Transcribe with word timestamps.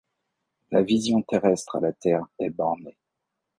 La 0.71 0.81
vision 0.81 1.21
terrestre 1.21 1.75
à 1.75 1.79
la 1.79 1.93
terre 1.93 2.25
est 2.39 2.49
bornée; 2.49 2.97